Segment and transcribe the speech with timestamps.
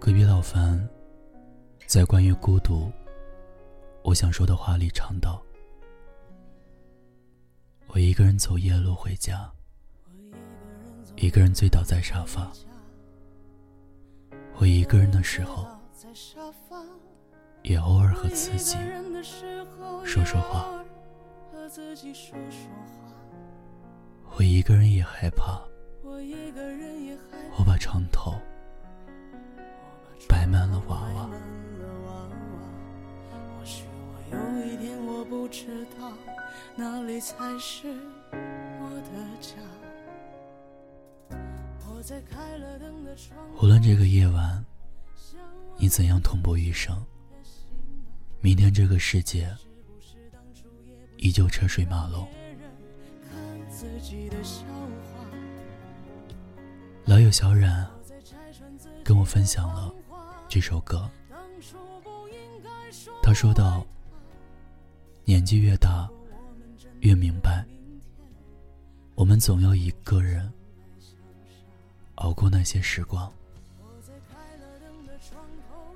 [0.00, 0.88] 隔壁老樊
[1.86, 2.90] 在关于孤独，
[4.02, 5.40] 我想说的话里唱道
[7.86, 9.48] ：“我一个人走夜路回家，
[11.14, 12.50] 一个人醉倒在沙发。
[14.56, 15.64] 我一个人的时候，
[17.62, 18.76] 也偶尔和自己
[20.04, 20.84] 说说话。
[24.36, 25.60] 我一个人也害怕，
[27.58, 28.34] 我把床头。”
[30.28, 31.28] 摆满了娃娃
[33.58, 33.84] 或许
[34.30, 36.12] 有一天我不知道
[36.76, 37.88] 哪里才是
[38.80, 39.10] 我的
[39.40, 39.56] 家。
[43.60, 44.64] 无论这个夜晚
[45.76, 47.04] 你怎样痛不欲生，
[48.40, 49.54] 明天这个世界
[51.18, 52.26] 依旧车水马龙。
[53.82, 55.26] 自己的笑话
[57.04, 57.84] 老友小冉
[59.02, 59.92] 跟我分享了。
[60.48, 61.10] 这首歌，
[63.20, 63.84] 他说道
[65.26, 66.08] ：“年纪越大，
[67.00, 67.66] 越明白，
[69.16, 70.48] 我们总要一个人
[72.14, 73.28] 熬过那些时光。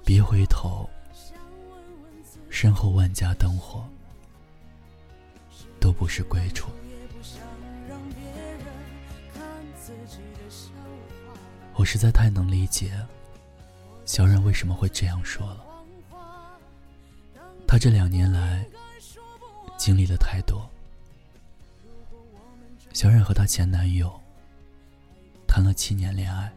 [0.05, 0.91] 别回头，
[2.51, 3.89] 身后万家灯火
[5.79, 6.69] 都不是归处。”
[11.77, 12.93] 我实在太能理解。
[14.05, 15.67] 小冉为什么会这样说了？
[17.67, 18.65] 她这两年来
[19.77, 20.69] 经历了太多。
[22.93, 24.19] 小冉和她前男友
[25.47, 26.51] 谈了七年恋爱，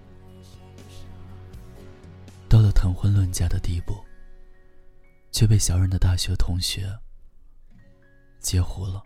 [2.47, 3.93] 到了谈婚论嫁的地步，
[5.31, 6.87] 却被小冉的大学同学
[8.39, 9.03] 截胡了。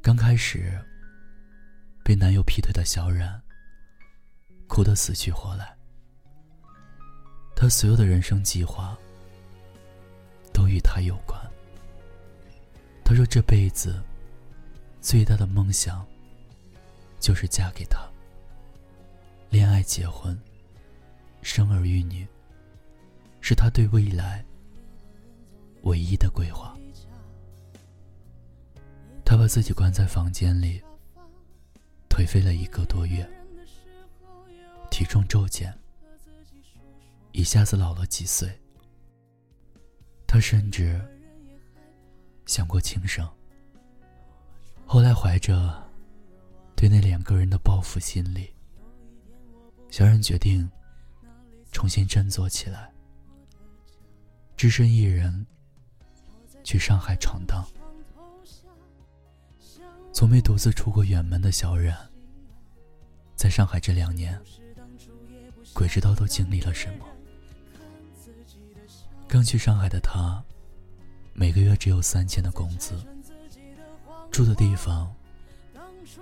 [0.00, 0.80] 刚开始
[2.04, 3.42] 被男友劈腿的小冉，
[4.66, 5.74] 哭得死去活来。
[7.54, 8.96] 他所有的人生计划
[10.52, 11.40] 都与他有关。
[13.04, 14.02] 他说：“这辈子
[15.00, 16.04] 最大的梦想
[17.20, 17.98] 就是嫁给他，
[19.48, 20.36] 恋爱、结婚、
[21.40, 22.26] 生儿育女，
[23.40, 24.44] 是他对未来
[25.82, 26.76] 唯一的规划。”
[29.24, 30.82] 他把自己关在房间里，
[32.08, 33.28] 颓废了一个多月，
[34.96, 35.78] 体重骤减。
[37.32, 38.58] 一下子老了几岁，
[40.26, 40.98] 他甚至
[42.46, 43.28] 想过轻生。
[44.86, 45.86] 后来怀着
[46.74, 48.50] 对那两个人的报复心理，
[49.90, 50.66] 小冉决定
[51.70, 52.90] 重新振作起来，
[54.56, 55.46] 只身一人
[56.64, 57.62] 去上海闯荡。
[60.10, 61.94] 从没独自出过远门的小冉，
[63.36, 64.40] 在上海这两年，
[65.76, 67.04] 鬼知道都经历了什么。
[69.28, 70.42] 刚去上海的他，
[71.34, 72.98] 每个月只有三千的工资，
[74.30, 75.14] 住的地方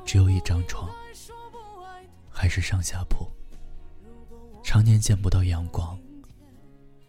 [0.04, 0.90] 只有一张床，
[2.28, 3.30] 还是上下铺，
[4.64, 5.96] 常年见不到阳光，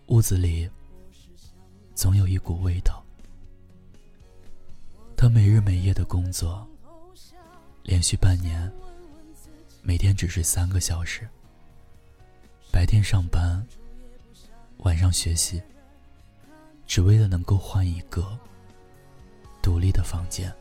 [0.06, 0.69] 屋子里
[1.95, 3.03] 总有一股味道。
[5.17, 6.67] 他没日没夜的工作，
[7.81, 8.72] 连续半年，
[9.81, 11.27] 每天只睡三个小时，
[12.75, 13.66] 白天上班，
[14.80, 15.63] 晚上学习。
[16.86, 18.38] 只为了能够换一个
[19.63, 20.53] 独立的房间。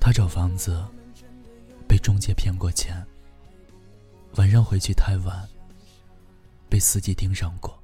[0.00, 0.82] 他找房子，
[1.86, 3.06] 被中介骗过钱。
[4.36, 5.46] 晚上回去太晚，
[6.70, 7.78] 被司机盯上过。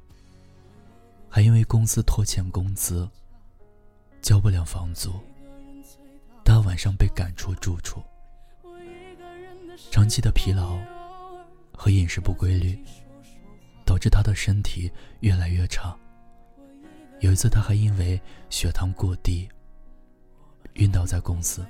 [1.29, 3.07] 还因为公司拖欠工资，
[4.23, 5.13] 交不了房租，
[6.47, 8.01] 大晚上被赶出住处。
[9.91, 10.79] 长期的疲劳
[11.73, 12.79] 和饮食不规律，
[13.85, 14.89] 导致他的身体
[15.23, 15.99] 越来越差。
[17.19, 19.49] 有一次，他还因为血糖过低
[20.75, 21.67] 晕倒在公司。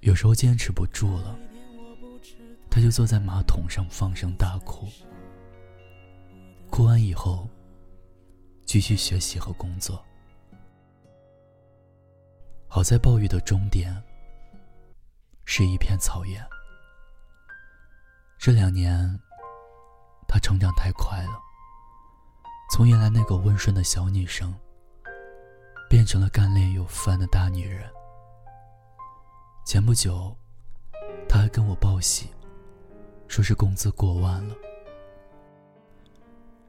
[0.00, 1.38] 有时候坚持不住了，
[2.70, 4.88] 他就坐在马桶上放声大哭。
[6.70, 7.46] 哭完以后，
[8.64, 10.02] 继续学习和工作。
[12.74, 13.94] 好在暴雨的终点。
[15.44, 16.44] 是一片草原。
[18.36, 19.16] 这两年，
[20.26, 21.40] 她成长太快了，
[22.72, 24.52] 从原来那个温顺的小女生，
[25.88, 27.88] 变成了干练有范的大女人。
[29.64, 30.36] 前不久，
[31.28, 32.28] 她还跟我报喜，
[33.28, 34.54] 说是工资过万了。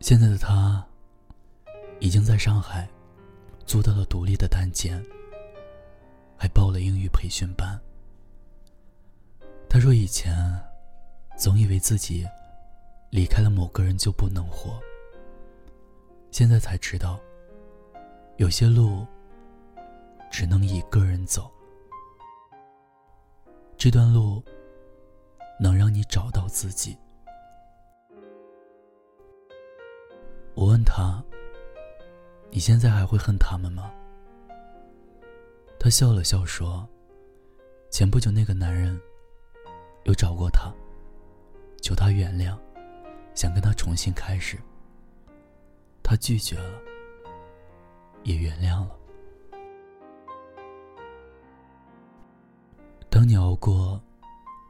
[0.01, 0.85] 现在的他，
[1.99, 2.87] 已经在上海
[3.65, 5.03] 租到了独立的单间，
[6.37, 7.79] 还报了英语培训班。
[9.69, 10.35] 他说：“以前
[11.37, 12.25] 总以为自己
[13.09, 14.79] 离开了某个人就不能活，
[16.31, 17.19] 现在才知道，
[18.37, 19.05] 有些路
[20.31, 21.51] 只能一个人走。
[23.77, 24.41] 这段路
[25.59, 26.97] 能让你找到自己。”
[30.55, 31.21] 我问他
[32.49, 33.91] ：“你现在还会恨他们吗？”
[35.85, 36.83] 他笑了笑说
[37.93, 38.99] ：“前不久那个男人
[40.05, 40.73] 又找过他，
[41.79, 42.57] 求他原谅，
[43.35, 44.57] 想跟他重新开始。
[46.01, 46.81] 他拒绝了，
[48.23, 48.97] 也原谅了。
[53.07, 54.01] 当你熬过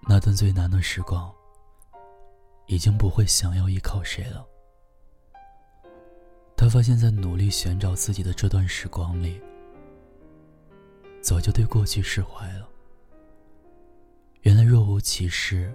[0.10, 1.34] 那段最难的时光，
[2.66, 4.46] 已经不会想要依靠谁了。”
[6.58, 9.42] 他发现，在努力寻找自己的这段时光里，
[11.26, 12.70] 早就对过去释怀了。
[14.42, 15.74] 原来若无其事，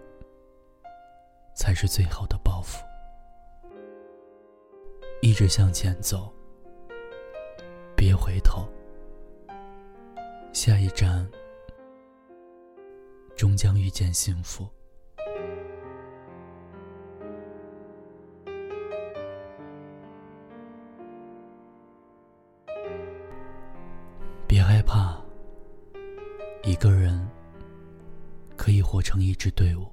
[1.56, 2.80] 才是最好的报复。
[5.20, 6.32] 一直向前走，
[7.96, 8.64] 别回头。
[10.52, 11.28] 下一站，
[13.36, 14.68] 终将遇见幸福。
[29.40, 29.90] 支队伍。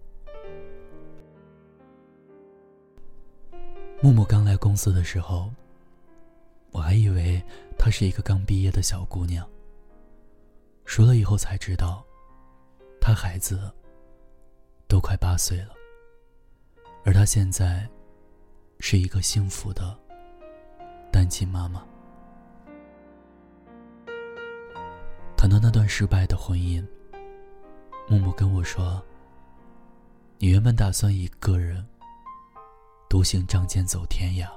[4.02, 5.50] 木木刚来公司的时候，
[6.72, 7.42] 我还以为
[7.80, 9.48] 她是一个刚毕业的小姑娘。
[10.84, 12.06] 熟了以后才知道，
[13.00, 13.72] 她孩子
[14.86, 15.70] 都快八岁了，
[17.06, 17.88] 而她现在
[18.82, 19.98] 是一个幸福的
[21.10, 21.86] 单亲妈妈。
[25.38, 26.86] 谈到那段失败的婚姻，
[28.10, 29.02] 木木跟我说
[30.40, 31.84] ：“你原本打算一个人
[33.10, 34.48] 独行仗剑走天涯，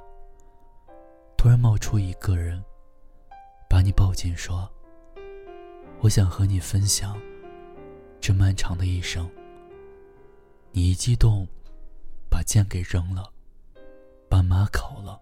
[1.39, 2.63] 突然冒出一个人，
[3.67, 4.71] 把你抱紧，说
[6.01, 7.19] ：‘我想和你分享
[8.21, 9.27] 这漫长的一生。’
[10.71, 11.47] 你一激动，
[12.29, 13.33] 把剑给扔了，
[14.29, 15.19] 把马烤了，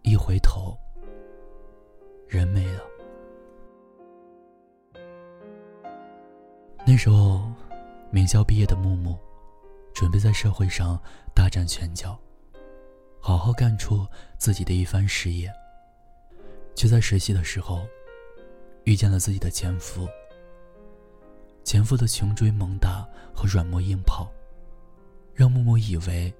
[0.00, 0.74] 一回头，
[2.26, 2.80] 人没了。”
[6.86, 7.52] 那时候，
[8.12, 9.16] 名校毕业的木木，
[9.94, 11.00] 准备在社会上
[11.32, 12.18] 大展拳脚，
[13.20, 14.04] 好好干出
[14.36, 15.48] 自己的一番事业。
[16.74, 17.86] 就在实习的时候，
[18.82, 20.08] 遇见了自己的前夫。
[21.62, 24.28] 前夫的穷追猛打和软磨硬泡，
[25.32, 26.34] 让木木以为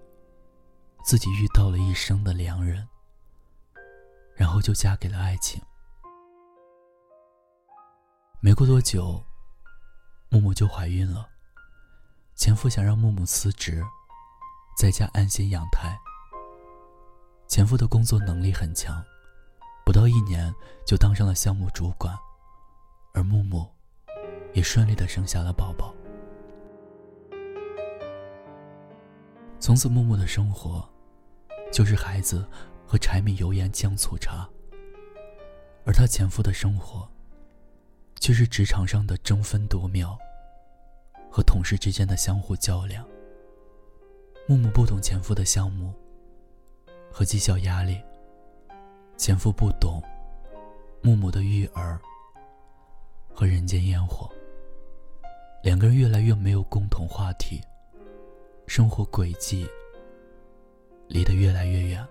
[1.05, 2.89] 自己遇到了一生的良人，
[4.35, 5.63] 然后就嫁给了爱情。
[8.41, 9.23] 没过多久。
[10.33, 11.29] 木木就怀孕了，
[12.41, 13.85] 前夫想让木木辞职，
[14.75, 15.95] 在家安心养胎。
[17.47, 19.05] 前夫的工作能力很强，
[19.85, 20.51] 不到一年
[20.87, 22.19] 就当上了项目主管，
[23.13, 23.71] 而木木
[24.55, 25.95] 也顺利的生下了宝宝。
[29.59, 30.89] 从此，木木的生活
[31.71, 32.49] 就是孩子
[32.87, 34.49] 和柴米油盐酱醋茶，
[35.85, 37.07] 而她前夫的生活。
[38.19, 40.19] 却是职场上的争分夺秒，
[41.31, 43.07] 和同事之间的相互较量。
[44.47, 45.95] 木木不懂前夫的项目
[47.13, 48.03] 和绩效压力，
[49.17, 50.03] 前夫不懂
[51.03, 52.01] 木木的育儿
[53.33, 54.29] 和人间烟火。
[55.63, 57.61] 两个人越来越没有共同话题，
[58.67, 59.69] 生活轨迹
[61.07, 62.05] 离得越来越远。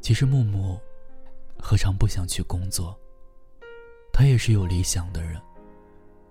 [0.00, 0.80] 其实木木
[1.58, 2.98] 何尝不想去工作？
[4.12, 5.40] 他也是有理想的人，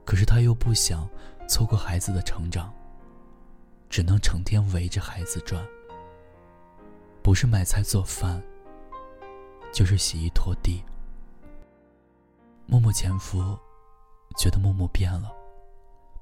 [0.06, 1.08] 可是他又不想
[1.48, 2.74] 错过孩子的成长，
[3.90, 5.66] 只能成天围着孩子转。
[7.22, 8.42] 不是买菜做饭，
[9.72, 10.84] 就是洗衣拖地。
[12.66, 13.58] 默默前夫
[14.38, 15.32] 觉得默默变了，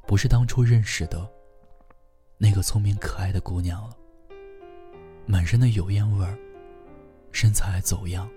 [0.05, 1.29] 不是当初认识的
[2.37, 3.95] 那个聪明可爱的姑娘了，
[5.25, 6.37] 满身的油烟味儿，
[7.31, 8.29] 身材还走样，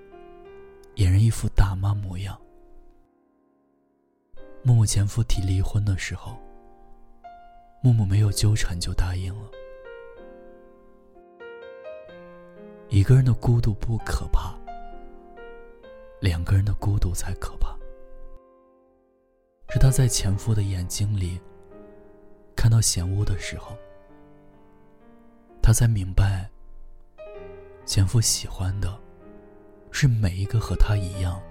[0.96, 2.38] 俨然一副大妈模样。
[4.64, 6.38] 木木前夫提离婚的时候，
[7.83, 9.50] 木木没有纠缠就答应了。
[12.88, 14.54] 一个人的孤独不可怕，
[16.21, 17.76] 两个人的孤独才可怕。
[19.71, 21.40] 是他在前夫的眼睛里
[22.54, 23.76] 看到嫌恶的时候，
[25.61, 26.49] 他才明白，
[27.85, 28.97] 前夫喜欢的，
[29.90, 31.42] 是每一个和他一样，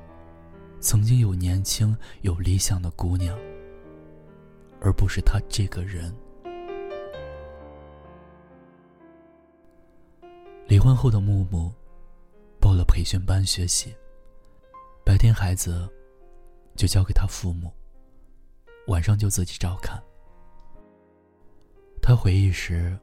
[0.81, 3.38] 曾经有年轻有理想的姑娘，
[4.81, 6.11] 而不是他这个人。
[10.67, 11.71] 离婚后的木木，
[12.59, 13.95] 报了培训班学习，
[15.05, 15.88] 白天孩子
[16.75, 17.71] 就交给他父母，
[18.88, 20.01] 晚上就自己照看。
[22.01, 22.97] 他回忆时，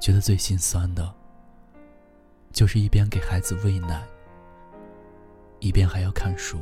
[0.00, 1.14] 觉得最心酸的，
[2.52, 4.02] 就是一边给孩子喂奶，
[5.60, 6.58] 一边还要看书。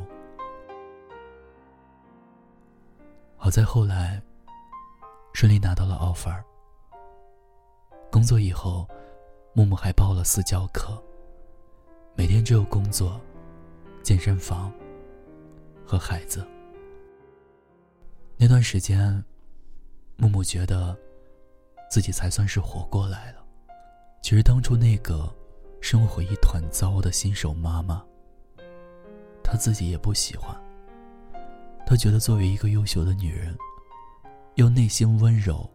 [3.45, 4.19] 好在后来，
[5.35, 6.35] 顺利拿到了 offer。
[8.11, 8.89] 工作以后，
[9.53, 10.99] 木木还报了私教课，
[12.15, 13.21] 每天只有工作、
[14.01, 14.73] 健身房
[15.85, 16.43] 和孩子。
[18.35, 19.23] 那段时间，
[20.17, 20.97] 木木觉得。
[21.87, 23.45] 自己才算是活过来了。
[24.23, 25.31] 其实当初那个
[25.81, 28.03] 生活一团糟的新手妈妈，
[29.43, 30.64] 她自己也不喜欢。
[31.85, 33.55] 她觉得作为一个优秀的女人，
[34.55, 35.69] 又内心温柔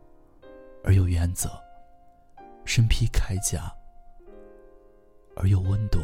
[0.84, 1.50] 而有原则，
[2.64, 3.72] 身披铠甲
[5.36, 6.00] 而有温度，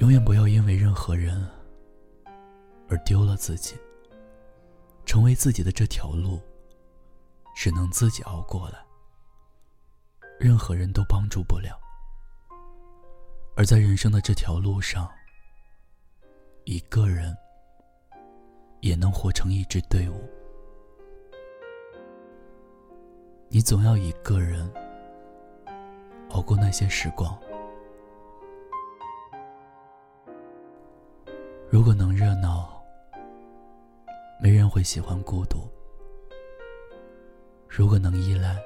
[0.00, 1.48] 永远不要因为任何人
[2.88, 3.76] 而丢了自己，
[5.06, 6.40] 成为自己的这条路。
[7.60, 8.78] 只能自己熬过来，
[10.38, 11.76] 任何人都帮助不了。
[13.56, 15.10] 而在人生的这条路上，
[16.62, 17.36] 一个人
[18.80, 20.28] 也能活成一支队伍。
[23.48, 24.70] 你总要一个人
[26.30, 27.36] 熬过那些时光。
[31.70, 32.82] 如果能热闹，
[34.40, 35.68] 没人会喜欢孤独。
[37.68, 38.56] 如果能依赖，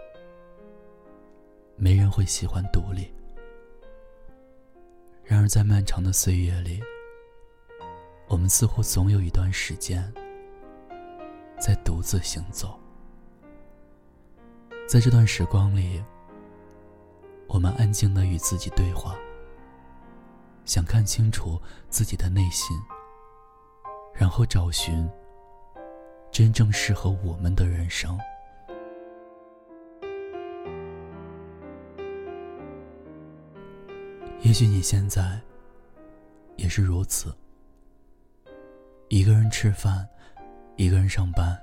[1.76, 3.12] 没人会喜欢独立。
[5.24, 6.82] 然而，在漫长的岁月里，
[8.32, 10.10] 我们似乎总有一段时间
[11.60, 12.80] 在独自行走。
[14.88, 16.02] 在这段时光里，
[17.46, 19.14] 我们安静的与自己对话，
[20.64, 21.60] 想看清楚
[21.90, 22.74] 自己的内心，
[24.14, 25.06] 然后找寻
[26.30, 28.18] 真正适合我们的人生。
[34.40, 35.38] 也许你现在
[36.56, 37.30] 也是如此，
[39.12, 40.08] 一个人吃饭，
[40.76, 41.54] 一个人上班，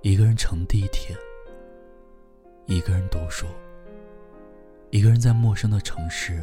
[0.00, 1.14] 一个人乘地铁，
[2.64, 3.46] 一个人读书，
[4.88, 6.42] 一个人在陌生的城市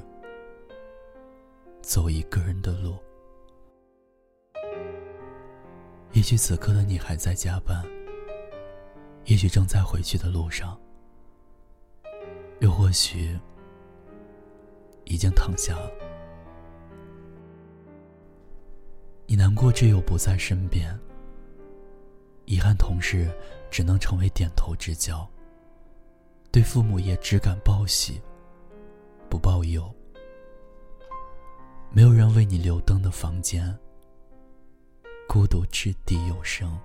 [1.81, 2.99] 走一个人的路。
[6.11, 7.83] 也许此刻的你还在加班，
[9.25, 10.79] 也许正在回去的路上，
[12.59, 13.39] 又或许……
[15.05, 15.91] 已经躺下了，
[19.31, 20.99] 你难过挚友不在身边，
[22.45, 23.31] 遗憾同事
[23.69, 25.29] 只能成为点头之交，
[26.51, 28.19] 对父母也只敢报喜，
[29.29, 29.87] 不报忧。
[31.91, 33.77] 没有人为你留灯的房间，
[35.27, 36.75] 孤独掷地有声，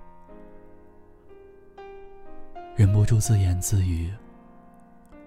[2.75, 4.13] 忍不住自言自语，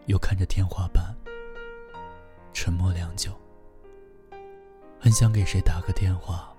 [0.06, 1.12] 又看着天花板。
[2.52, 3.32] 沉默良久，
[5.00, 6.54] 很想给谁打个电话，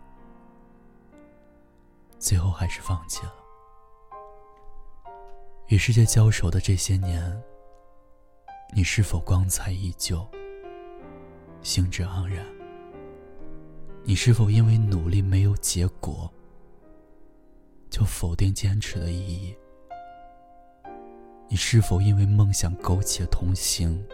[2.19, 3.33] 最后还是放弃了。
[5.67, 7.41] 与世界交手的这些年，
[8.75, 10.27] 你是否光彩依旧、
[11.61, 12.45] 兴致盎然？
[14.03, 16.31] 你是否因为努力没有结果，
[17.89, 19.55] 就否定坚持的意义？
[21.47, 24.05] 你是否因为梦想苟且同行？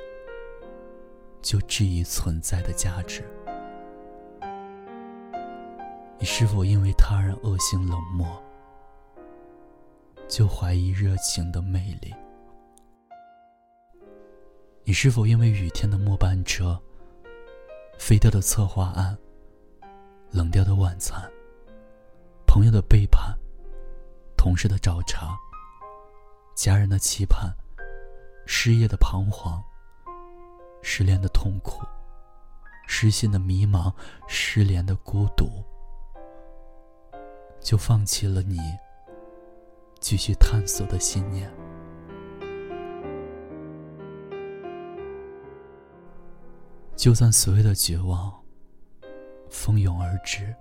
[1.41, 3.23] 就质疑存在的价值。
[6.17, 8.41] 你是否因为他人恶性冷漠，
[10.29, 12.15] 就怀疑热情的魅力？
[14.85, 16.81] 你是否因为雨天的末班车、
[17.99, 19.17] 飞掉的策划案、
[20.31, 21.29] 冷掉的晚餐、
[22.47, 23.37] 朋友的背叛、
[24.37, 25.37] 同事的找茬、
[26.55, 27.53] 家人的期盼、
[28.45, 29.61] 失业的彷徨？
[30.81, 31.81] 失恋的痛苦，
[32.87, 33.91] 失信的迷茫，
[34.27, 35.63] 失联的孤独，
[37.65, 38.59] 就放弃了你
[39.99, 41.51] 继续探索的信念。
[46.95, 48.31] 就算所有的绝望
[49.49, 50.55] 蜂拥而至，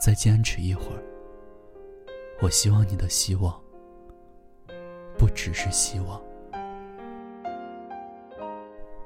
[0.00, 1.02] 再坚持一会儿。
[2.40, 3.62] 我希望你的希望
[5.18, 6.18] 不只是希望。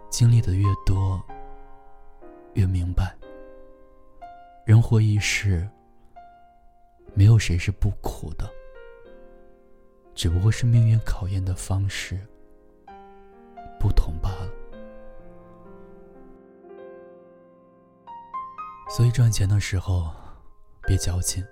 [0.09, 1.21] 经历的越多，
[2.55, 3.17] 越明白，
[4.65, 5.69] 人活一世，
[7.17, 8.47] 没有谁是不苦的，
[10.15, 12.21] 只不过是命运考验的方式
[13.81, 14.53] 不同罢了。
[18.91, 20.15] 所以赚钱的时候
[20.87, 21.43] 别矫情，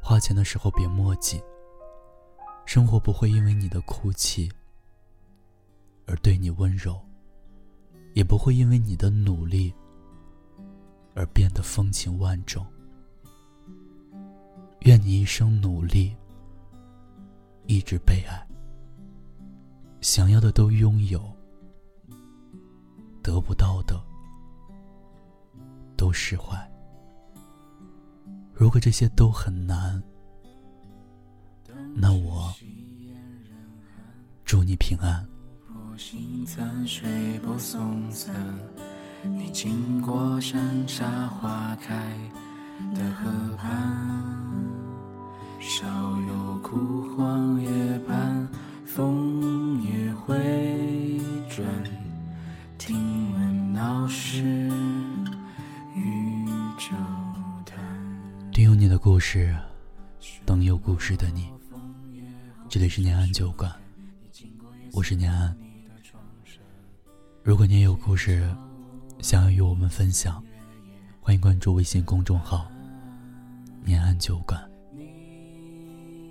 [0.00, 1.42] 花钱的时候别墨迹。
[2.64, 4.48] 生活不会因为你的哭泣
[6.06, 7.00] 而对你温柔，
[8.14, 9.74] 也不会因为你的努力
[11.16, 12.64] 而变得风情万种。
[14.80, 16.14] 愿你一生努力，
[17.66, 18.46] 一直被爱，
[20.00, 21.20] 想要的都拥有，
[23.22, 24.00] 得不到的
[25.96, 26.56] 都释怀。
[28.54, 30.02] 如果这些都很难，
[31.94, 32.52] 那我
[34.44, 35.26] 祝你平安。
[39.24, 42.16] 你经过山茶花开
[42.94, 43.68] 的河畔，
[45.58, 45.86] 少
[46.20, 48.48] 有枯黄叶畔，
[48.86, 50.36] 枫叶回
[51.48, 51.66] 转。
[52.78, 54.70] 听闻闹市
[55.94, 56.46] 渔
[56.78, 56.94] 舟
[57.66, 57.78] 谈。
[58.52, 59.54] 听有你的故事，
[60.46, 61.48] 等有故事的你。
[62.68, 63.72] 这里是念安酒馆，
[64.92, 65.56] 我是念安。
[67.42, 68.54] 如果你也有故事
[69.20, 70.42] 想要与我们分享，
[71.20, 72.70] 欢迎关注微信公众号
[73.84, 74.58] “念安酒馆”。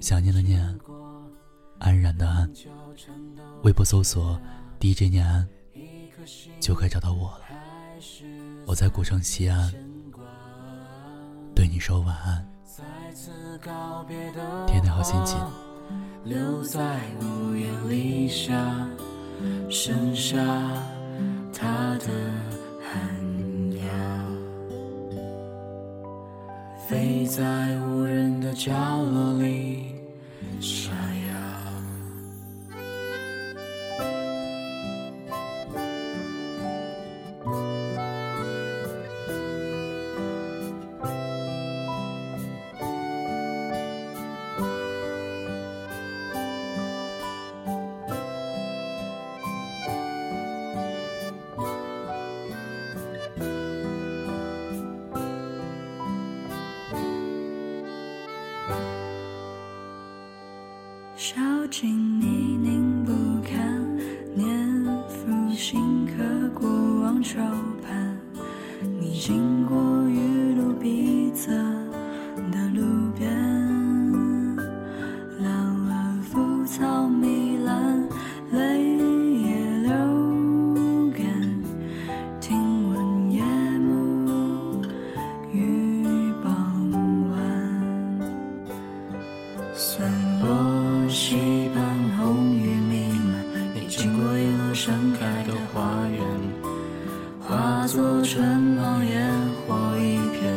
[0.01, 0.63] 想念的念，
[1.79, 2.49] 安然的安。
[3.63, 4.39] 微博搜索
[4.79, 5.47] “DJ 念安”，
[6.59, 7.45] 就可以找到我了。
[8.65, 9.71] 我在古城西安，
[11.55, 12.47] 对你说晚安，
[14.65, 15.37] 天天好心情。
[16.23, 18.87] 留在屋檐底下，
[19.69, 20.37] 剩下
[27.37, 29.56] 在无人的角落里。
[61.17, 62.86] 小径泥泞
[97.87, 99.31] 作春梦烟
[99.65, 100.53] 火一片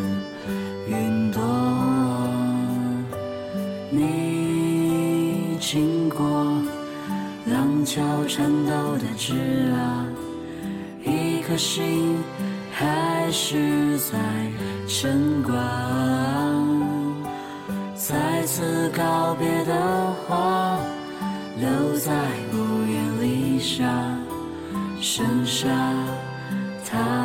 [0.89, 1.41] 云朵。
[3.89, 6.27] 你经过
[7.47, 9.35] 廊桥颤抖的枝
[11.05, 12.19] 桠，一颗心
[12.73, 14.19] 还是在
[14.89, 15.53] 牵挂。
[17.95, 20.81] 再次告别的话，
[21.57, 22.13] 留在
[22.53, 22.57] 屋
[22.91, 23.85] 檐底下，
[25.01, 25.69] 剩下
[26.85, 27.20] 他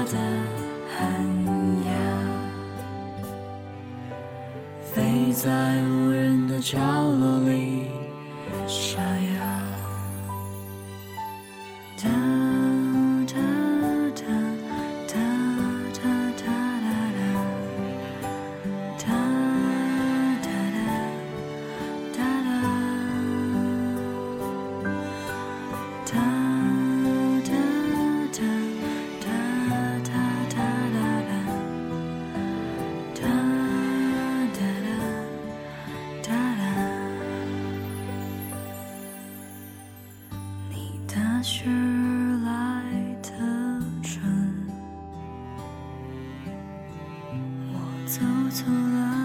[6.66, 7.84] 角落里
[8.68, 9.75] 沙哑。
[48.16, 49.25] 走错了。